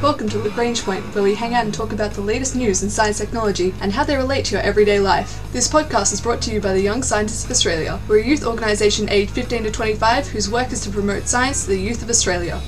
[0.00, 2.88] Welcome to Lagrange Point, where we hang out and talk about the latest news in
[2.88, 5.42] science technology and how they relate to your everyday life.
[5.52, 7.98] This podcast is brought to you by the Young Scientists of Australia.
[8.06, 11.70] We're a youth organisation aged 15 to 25 whose work is to promote science to
[11.70, 12.62] the youth of Australia.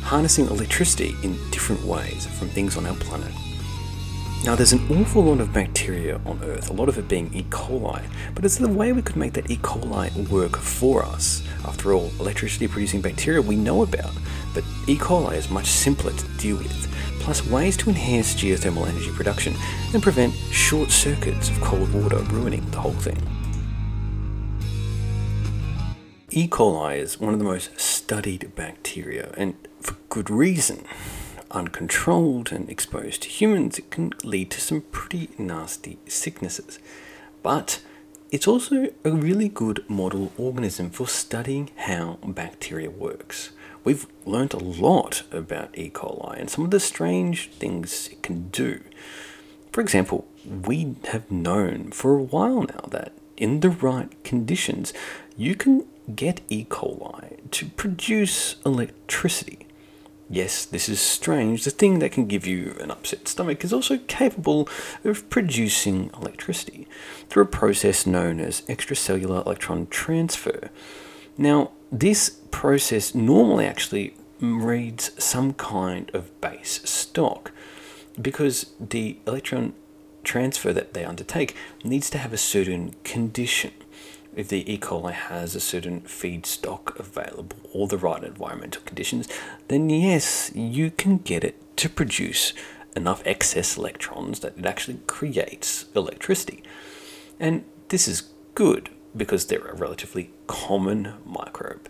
[0.00, 3.30] Harnessing electricity in different ways from things on our planet.
[4.42, 7.42] Now, there's an awful lot of bacteria on Earth, a lot of it being E.
[7.50, 8.02] coli,
[8.34, 9.58] but is there a way we could make that E.
[9.58, 11.42] coli work for us?
[11.66, 14.12] After all, electricity producing bacteria we know about,
[14.54, 14.96] but E.
[14.96, 16.88] coli is much simpler to deal with,
[17.20, 19.54] plus ways to enhance geothermal energy production
[19.92, 23.18] and prevent short circuits of cold water ruining the whole thing.
[26.30, 26.48] E.
[26.48, 30.86] coli is one of the most studied bacteria, and for good reason
[31.50, 36.78] uncontrolled and exposed to humans, it can lead to some pretty nasty sicknesses.
[37.42, 37.80] But
[38.30, 43.50] it's also a really good model organism for studying how bacteria works.
[43.82, 45.90] We've learned a lot about E.
[45.90, 48.82] coli and some of the strange things it can do.
[49.72, 54.92] For example, we have known for a while now that in the right conditions,
[55.36, 56.64] you can get E.
[56.64, 59.66] coli to produce electricity.
[60.32, 61.64] Yes, this is strange.
[61.64, 64.68] The thing that can give you an upset stomach is also capable
[65.04, 66.86] of producing electricity
[67.28, 70.70] through a process known as extracellular electron transfer.
[71.36, 77.50] Now, this process normally actually reads some kind of base stock
[78.22, 79.72] because the electron
[80.22, 83.72] transfer that they undertake needs to have a certain condition
[84.34, 84.78] if the E.
[84.78, 89.28] coli has a certain feedstock available or the right environmental conditions,
[89.68, 92.52] then yes, you can get it to produce
[92.96, 96.62] enough excess electrons that it actually creates electricity.
[97.38, 101.88] And this is good because they're a relatively common microbe.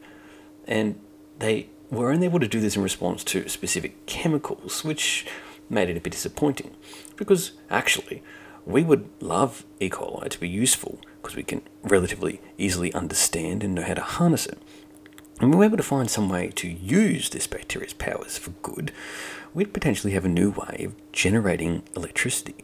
[0.66, 1.00] And
[1.38, 5.26] they were only able to do this in response to specific chemicals, which
[5.68, 6.76] made it a bit disappointing.
[7.16, 8.22] Because actually,
[8.64, 9.90] we would love E.
[9.90, 14.46] coli to be useful because we can relatively easily understand and know how to harness
[14.46, 14.58] it.
[15.40, 18.92] And we were able to find some way to use this bacteria's powers for good,
[19.54, 22.56] we'd potentially have a new way of generating electricity.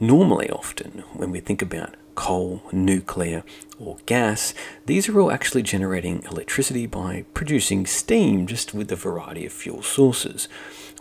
[0.00, 3.42] Normally, often, when we think about coal, nuclear,
[3.78, 4.54] or gas,
[4.86, 9.82] these are all actually generating electricity by producing steam just with a variety of fuel
[9.82, 10.48] sources.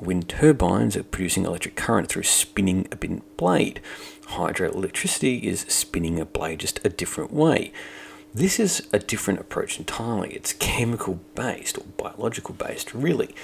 [0.02, 2.96] Wind turbines are producing electric current through spinning a
[3.38, 3.82] blade.
[4.28, 7.72] Hydroelectricity is spinning a blade just a different way.
[8.34, 10.30] This is a different approach entirely.
[10.30, 13.36] It's chemical based or biological based, really.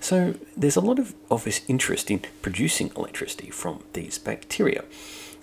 [0.00, 4.84] So there's a lot of obvious interest in producing electricity from these bacteria.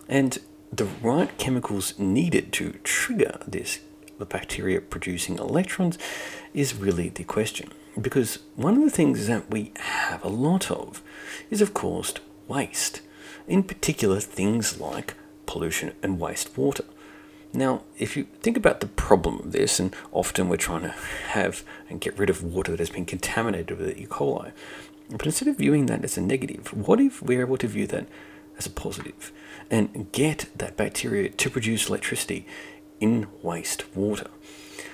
[0.09, 0.39] And
[0.73, 3.79] the right chemicals needed to trigger this
[4.17, 5.97] the bacteria producing electrons
[6.53, 7.69] is really the question.
[7.99, 11.01] Because one of the things that we have a lot of
[11.49, 12.13] is, of course,
[12.47, 13.01] waste.
[13.47, 15.13] In particular, things like
[15.45, 16.85] pollution and wastewater.
[17.53, 20.95] Now, if you think about the problem of this, and often we're trying to
[21.29, 24.05] have and get rid of water that has been contaminated with E.
[24.07, 24.51] coli,
[25.09, 28.07] but instead of viewing that as a negative, what if we're able to view that
[28.57, 29.31] as a positive
[29.71, 32.45] and get that bacteria to produce electricity
[32.99, 34.27] in wastewater?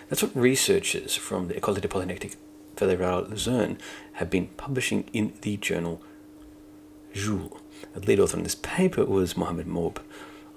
[0.09, 2.35] That's what researchers from the École de Polytechnique
[2.75, 3.77] Fédérale Lausanne
[4.13, 6.01] have been publishing in the journal
[7.13, 7.59] Joule.
[7.93, 9.97] The lead author on this paper was Mohammed Mouhib,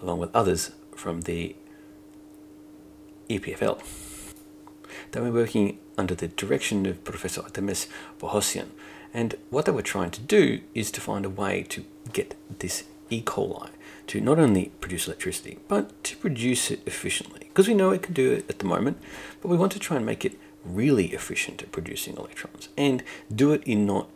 [0.00, 1.56] along with others from the
[3.28, 3.82] EPFL.
[5.12, 7.88] They were working under the direction of Professor Ardemis
[8.18, 8.68] Boghossian,
[9.12, 12.84] and what they were trying to do is to find a way to get this
[13.10, 13.22] E.
[13.22, 13.70] coli
[14.06, 17.40] to not only produce electricity, but to produce it efficiently.
[17.48, 18.98] Because we know it can do it at the moment,
[19.40, 23.02] but we want to try and make it really efficient at producing electrons and
[23.34, 24.08] do it in not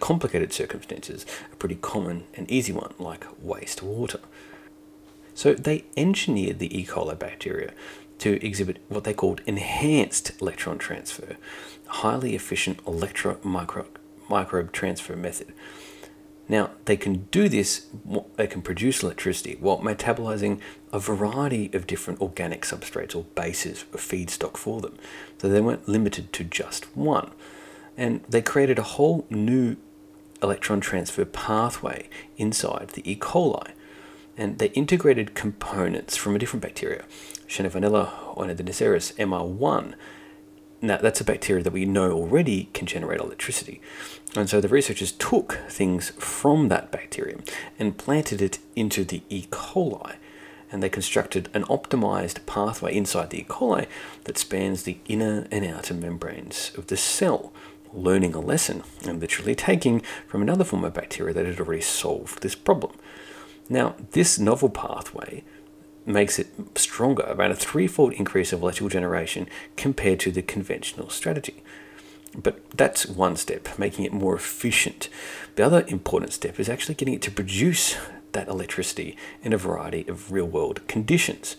[0.00, 4.20] complicated circumstances, a pretty common and easy one like wastewater.
[5.34, 6.86] So they engineered the E.
[6.86, 7.72] coli bacteria
[8.20, 11.36] to exhibit what they called enhanced electron transfer,
[11.86, 15.52] highly efficient electro microbe transfer method.
[16.48, 17.86] Now, they can do this,
[18.36, 20.60] they can produce electricity while metabolizing
[20.92, 24.96] a variety of different organic substrates or bases or feedstock for them.
[25.38, 27.32] So they weren't limited to just one.
[27.96, 29.76] And they created a whole new
[30.42, 33.16] electron transfer pathway inside the E.
[33.16, 33.72] coli.
[34.36, 37.04] And they integrated components from a different bacteria,
[37.48, 39.94] Shewanella oneidensis MR1.
[40.82, 43.80] Now, that's a bacteria that we know already can generate electricity.
[44.36, 47.42] And so the researchers took things from that bacterium
[47.78, 49.46] and planted it into the E.
[49.50, 50.16] coli.
[50.70, 53.44] And they constructed an optimized pathway inside the E.
[53.44, 53.86] coli
[54.24, 57.52] that spans the inner and outer membranes of the cell,
[57.92, 62.42] learning a lesson and literally taking from another form of bacteria that had already solved
[62.42, 62.92] this problem.
[63.70, 65.42] Now, this novel pathway
[66.06, 71.62] makes it stronger, about a threefold increase of electrical generation compared to the conventional strategy.
[72.36, 75.08] But that's one step, making it more efficient.
[75.56, 77.96] The other important step is actually getting it to produce
[78.32, 81.56] that electricity in a variety of real world conditions.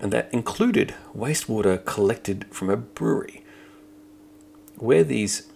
[0.00, 3.44] And that included wastewater collected from a brewery.
[4.76, 5.49] Where these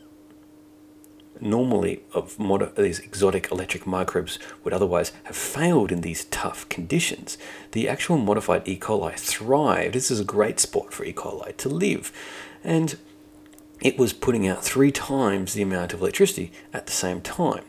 [1.41, 7.37] normally of mod- these exotic electric microbes would otherwise have failed in these tough conditions,
[7.73, 8.79] the actual modified E.
[8.79, 9.95] coli thrived.
[9.95, 11.13] This is a great spot for E.
[11.13, 12.13] coli to live.
[12.63, 12.97] And
[13.81, 17.65] it was putting out three times the amount of electricity at the same time.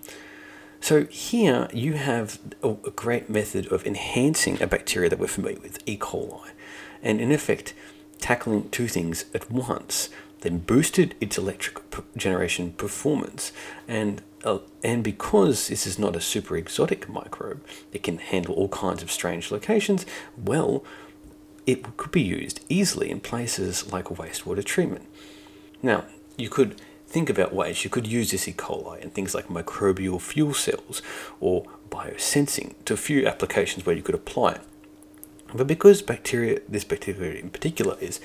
[0.79, 5.59] So here you have a, a great method of enhancing a bacteria that we're familiar
[5.59, 5.97] with, E.
[5.97, 6.51] coli,
[7.01, 7.73] and in effect
[8.19, 10.09] tackling two things at once
[10.41, 11.79] then boosted its electric
[12.15, 13.51] generation performance.
[13.87, 18.69] And, uh, and because this is not a super exotic microbe, it can handle all
[18.69, 20.05] kinds of strange locations,
[20.37, 20.83] well,
[21.65, 25.07] it could be used easily in places like wastewater treatment.
[25.81, 26.05] Now,
[26.37, 28.53] you could think about ways you could use this E.
[28.53, 31.01] coli in things like microbial fuel cells
[31.39, 34.61] or biosensing to a few applications where you could apply it.
[35.53, 38.19] But because bacteria, this bacteria in particular, is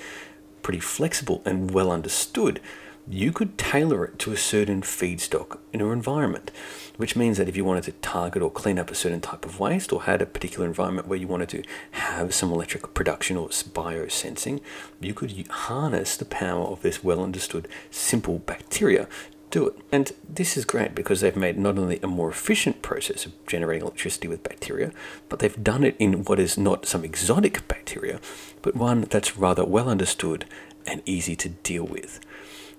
[0.63, 2.59] pretty flexible and well understood,
[3.07, 6.51] you could tailor it to a certain feedstock in an environment,
[6.97, 9.59] which means that if you wanted to target or clean up a certain type of
[9.59, 13.49] waste or had a particular environment where you wanted to have some electric production or
[13.49, 14.61] biosensing,
[14.99, 19.07] you could harness the power of this well understood simple bacteria
[19.51, 19.75] do it.
[19.91, 23.83] And this is great because they've made not only a more efficient process of generating
[23.83, 24.91] electricity with bacteria,
[25.29, 28.19] but they've done it in what is not some exotic bacteria,
[28.61, 30.45] but one that's rather well understood
[30.87, 32.19] and easy to deal with.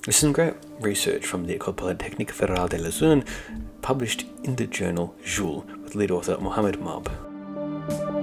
[0.04, 3.24] This is some great research from the École Polytechnique Fédérale de Lausanne,
[3.82, 8.21] published in the journal Joule, with lead author Mohammed Mouhib.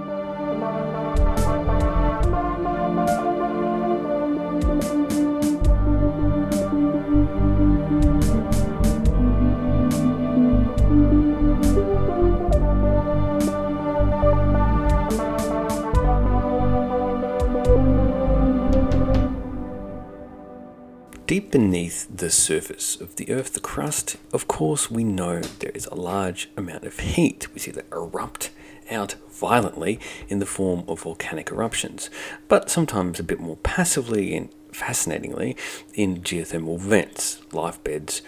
[21.39, 25.85] Deep beneath the surface of the Earth, the crust, of course, we know there is
[25.85, 27.47] a large amount of heat.
[27.53, 28.49] We see that erupt
[28.91, 32.09] out violently in the form of volcanic eruptions,
[32.49, 35.55] but sometimes a bit more passively and fascinatingly
[35.93, 38.21] in geothermal vents, life beds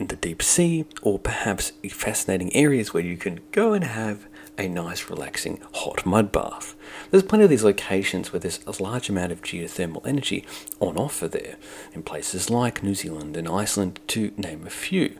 [0.00, 4.26] in the deep sea, or perhaps fascinating areas where you can go and have
[4.60, 6.74] a nice, relaxing hot mud bath.
[7.10, 10.44] There's plenty of these locations where there's a large amount of geothermal energy
[10.80, 11.56] on offer there,
[11.94, 15.16] in places like New Zealand and Iceland, to name a few.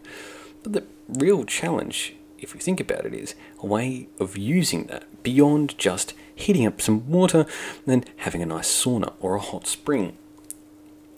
[0.62, 5.22] But the real challenge, if you think about it, is a way of using that
[5.22, 7.46] beyond just heating up some water
[7.86, 10.18] and having a nice sauna or a hot spring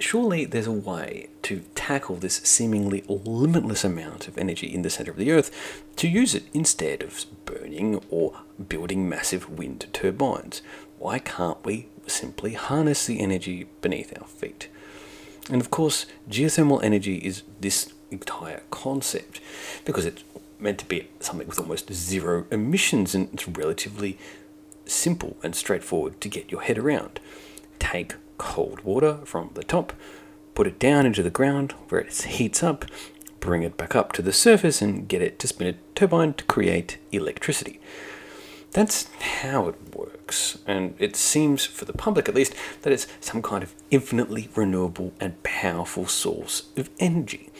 [0.03, 5.11] surely there's a way to tackle this seemingly limitless amount of energy in the center
[5.11, 10.63] of the Earth to use it instead of burning or building massive wind turbines.
[10.99, 14.69] Why can't we simply harness the energy beneath our feet?
[15.51, 19.41] And of course, geothermal energy is this entire concept
[19.85, 20.23] because it's
[20.59, 24.19] meant to be something with almost zero emissions and it's relatively
[24.87, 27.19] simple and straightforward to get your head around.
[27.79, 29.93] Take cold water from the top,
[30.55, 32.85] put it down into the ground where it heats up,
[33.41, 36.45] bring it back up to the surface, and get it to spin a turbine to
[36.45, 37.81] create electricity.
[38.73, 43.43] That's how it works, and it seems, for the public at least, that it's some
[43.43, 47.51] kind of infinitely renewable and powerful source of energy.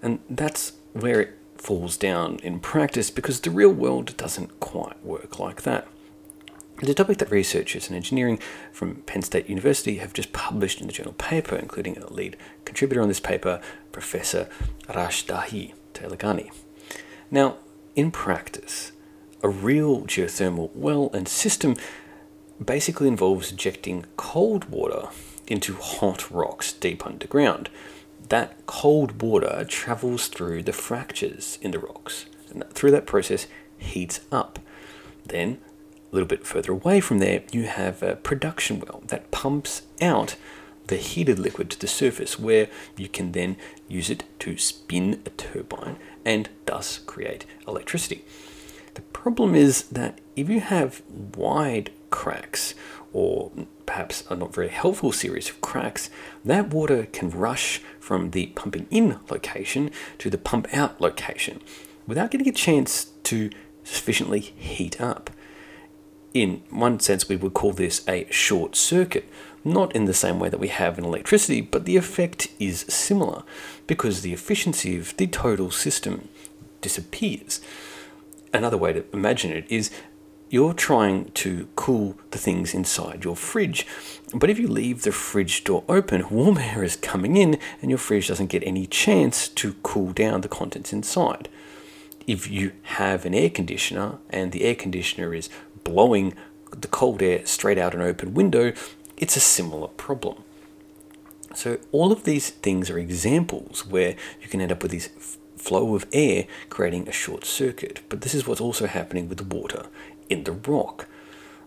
[0.00, 5.38] And that's where it falls down in practice because the real world doesn't quite work
[5.38, 5.88] like that.
[6.80, 8.40] It's a topic that researchers in engineering
[8.72, 13.00] from Penn State University have just published in the journal paper, including a lead contributor
[13.00, 13.60] on this paper,
[13.92, 14.48] Professor
[14.88, 16.50] Rashdahi Teilagani.
[17.30, 17.58] Now,
[17.94, 18.90] in practice,
[19.40, 21.76] a real geothermal well and system
[22.62, 25.08] basically involves injecting cold water
[25.46, 27.70] into hot rocks deep underground.
[28.30, 33.46] That cold water travels through the fractures in the rocks, and through that process
[33.78, 34.58] heats up.
[35.26, 35.60] Then
[36.14, 40.36] little bit further away from there, you have a production well that pumps out
[40.86, 43.56] the heated liquid to the surface, where you can then
[43.88, 48.24] use it to spin a turbine and thus create electricity.
[48.94, 51.02] The problem is that if you have
[51.36, 52.74] wide cracks,
[53.12, 53.50] or
[53.86, 56.10] perhaps a not very helpful series of cracks,
[56.44, 61.60] that water can rush from the pumping in location to the pump out location
[62.06, 63.50] without getting a chance to
[63.84, 65.30] sufficiently heat up.
[66.34, 69.28] In one sense, we would call this a short circuit,
[69.64, 73.44] not in the same way that we have in electricity, but the effect is similar
[73.86, 76.28] because the efficiency of the total system
[76.80, 77.60] disappears.
[78.52, 79.92] Another way to imagine it is
[80.50, 83.86] you're trying to cool the things inside your fridge.
[84.34, 87.98] But if you leave the fridge door open, warm air is coming in and your
[87.98, 91.48] fridge doesn't get any chance to cool down the contents inside.
[92.26, 95.48] If you have an air conditioner and the air conditioner is
[95.84, 96.34] blowing
[96.70, 98.72] the cold air straight out an open window,
[99.16, 100.42] it's a similar problem.
[101.54, 105.94] So, all of these things are examples where you can end up with this flow
[105.94, 108.00] of air creating a short circuit.
[108.08, 109.86] But this is what's also happening with the water
[110.28, 111.06] in the rock.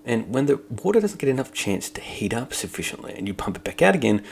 [0.06, 3.58] And when the water doesn't get enough chance to heat up sufficiently and you pump
[3.58, 4.24] it back out again,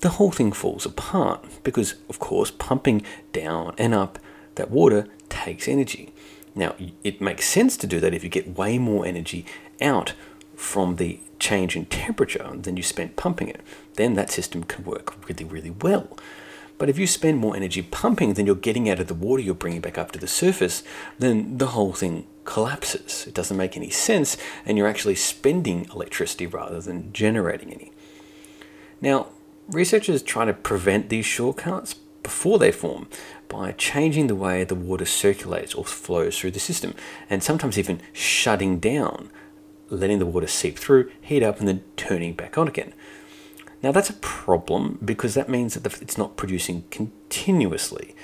[0.00, 3.02] the whole thing falls apart because, of course, pumping
[3.32, 4.18] down and up
[4.54, 6.12] that water takes energy.
[6.54, 6.74] Now,
[7.04, 9.46] it makes sense to do that if you get way more energy
[9.80, 10.14] out
[10.56, 13.60] from the change in temperature than you spent pumping it.
[13.94, 16.18] Then that system can work really, really well.
[16.78, 19.54] But if you spend more energy pumping than you're getting out of the water you're
[19.54, 20.82] bringing back up to the surface,
[21.18, 23.26] then the whole thing collapses.
[23.26, 27.92] It doesn't make any sense, and you're actually spending electricity rather than generating any.
[29.00, 29.28] Now,
[29.68, 31.96] researchers try to prevent these shortcuts
[32.28, 33.08] before they form
[33.48, 36.92] by changing the way the water circulates or flows through the system,
[37.30, 39.30] and sometimes even shutting down,
[39.88, 42.92] letting the water seep through, heat up, and then turning back on again.
[43.82, 48.14] Now, that's a problem because that means that it's not producing continuously.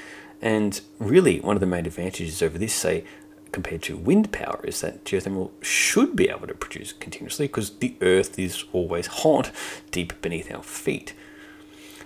[0.43, 3.05] And really, one of the main advantages over this, say,
[3.53, 7.97] compared to wind power, is that geothermal should be able to produce continuously because the
[8.03, 9.51] earth is always hot
[9.91, 11.15] deep beneath our feet.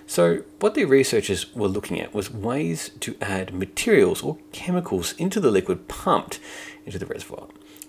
[0.09, 5.39] So, what the researchers were looking at was ways to add materials or chemicals into
[5.39, 6.39] the liquid pumped
[6.83, 7.45] into the reservoir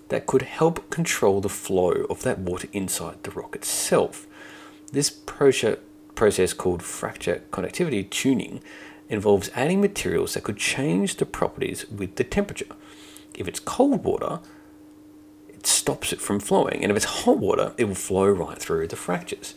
[0.09, 4.27] that could help control the flow of that water inside the rock itself.
[4.91, 8.61] This process called fracture conductivity tuning
[9.09, 12.75] involves adding materials that could change the properties with the temperature.
[13.33, 14.41] If it's cold water,
[15.49, 18.89] it stops it from flowing, and if it's hot water, it will flow right through
[18.89, 19.55] the fractures.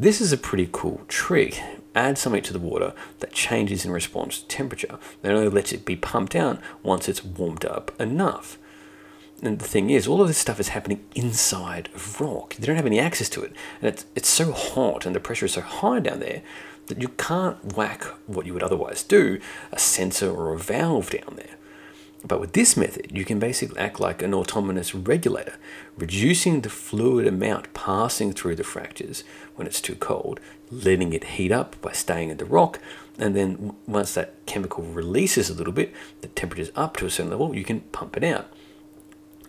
[0.00, 1.62] This is a pretty cool trick.
[1.94, 5.84] Add something to the water that changes in response to temperature, then only lets it
[5.84, 8.56] be pumped out once it's warmed up enough.
[9.42, 12.58] And the thing is, all of this stuff is happening inside of rock.
[12.58, 13.52] You don't have any access to it.
[13.82, 16.40] And it's, it's so hot and the pressure is so high down there
[16.86, 19.38] that you can't whack what you would otherwise do
[19.70, 21.58] a sensor or a valve down there.
[22.22, 25.54] But with this method, you can basically act like an autonomous regulator,
[25.96, 29.24] reducing the fluid amount passing through the fractures
[29.56, 30.38] when it's too cold,
[30.70, 32.78] letting it heat up by staying in the rock,
[33.18, 37.30] and then once that chemical releases a little bit, the temperature's up to a certain
[37.30, 38.52] level, you can pump it out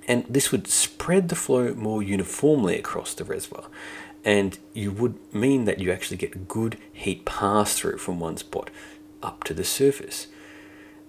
[0.08, 3.66] and this would spread the flow more uniformly across the reservoir
[4.24, 8.70] and you would mean that you actually get good heat pass through from one spot
[9.24, 10.28] up to the surface.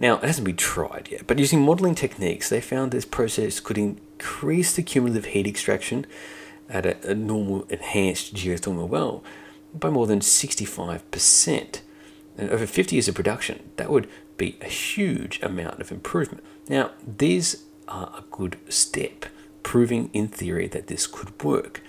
[0.02, 3.78] Now, it hasn't been tried yet, but using modeling techniques, they found this process could
[3.78, 6.06] increase the cumulative heat extraction
[6.68, 9.22] at a, a normal enhanced geothermal well
[9.72, 11.80] by more than 65%.
[12.36, 16.42] And over 50 years of production, that would be a huge amount of improvement.
[16.68, 19.26] Now, these are a good step,
[19.62, 21.80] proving in theory that this could work.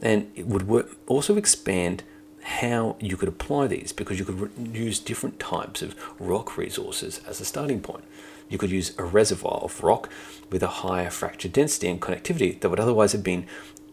[0.00, 2.02] And it would work, also expand
[2.42, 7.20] how you could apply these because you could re- use different types of rock resources
[7.26, 8.04] as a starting point.
[8.48, 10.10] You could use a reservoir of rock
[10.50, 13.46] with a higher fracture density and connectivity that would otherwise have been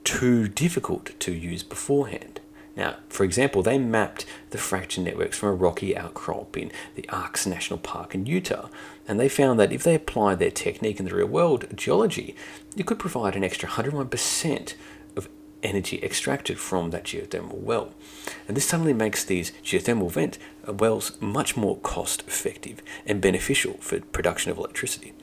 [0.03, 2.39] too difficult to use beforehand.
[2.75, 7.45] Now, for example, they mapped the fracture networks from a rocky outcrop in the Arches
[7.45, 8.69] National Park in Utah,
[9.07, 12.35] and they found that if they applied their technique in the real world geology,
[12.75, 14.75] you could provide an extra 101% of
[15.63, 17.93] energy extracted from that geothermal well.
[18.47, 20.37] And this suddenly makes these geothermal vent
[20.67, 25.13] uh, wells much more cost effective and beneficial for production of electricity.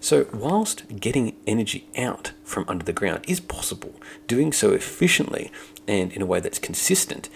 [0.00, 3.94] So, whilst getting energy out from under the ground is possible,
[4.28, 5.50] doing so efficiently
[5.88, 7.28] and in a way that's consistent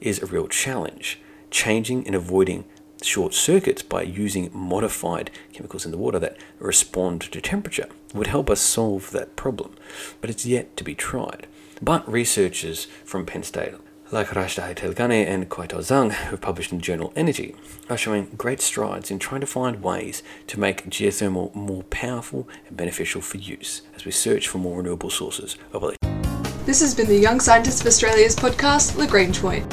[0.00, 1.20] is a real challenge.
[1.50, 2.64] Changing and avoiding
[3.02, 8.50] short circuits by using modified chemicals in the water that respond to temperature would help
[8.50, 9.74] us solve that problem,
[10.20, 11.46] but it's yet to be tried.
[11.80, 13.74] But researchers from Penn State
[14.10, 17.54] like Arash Dahi Taleghani and Qitao Zhang, who have published in the journal Energy,
[17.90, 22.76] are showing great strides in trying to find ways to make geothermal more powerful and
[22.76, 26.64] beneficial for use as we search for more renewable sources of electricity.
[26.64, 29.70] This has been the Young Scientists of Australia's podcast, Lagrange Point.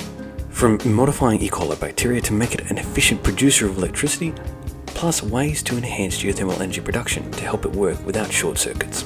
[0.50, 1.50] From modifying E.
[1.50, 4.33] coli bacteria to make it an efficient producer of electricity,
[4.88, 9.05] plus ways to enhance geothermal energy production to help it work without short circuits.